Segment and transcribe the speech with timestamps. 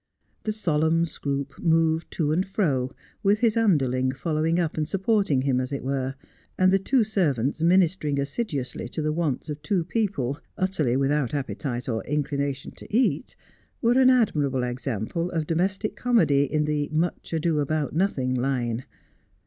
[0.45, 2.89] The solemn Scroope moved to and fro,
[3.21, 6.15] with his underling following up and supporting him, as it were;
[6.57, 11.87] and the two servants ministering assiduously to the wants of two people, utterly without appetite
[11.87, 13.35] or inclination to eat,
[13.79, 16.29] were an admirable example of domestic Dulcie Asks Questions.
[16.29, 18.85] 31 comedy in the' Much Ado about Nothing' line.